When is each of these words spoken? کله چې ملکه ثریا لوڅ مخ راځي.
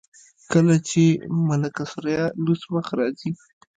کله 0.51 0.75
چې 0.89 1.03
ملکه 1.47 1.83
ثریا 1.91 2.23
لوڅ 2.43 2.61
مخ 2.73 2.87
راځي. 2.99 3.31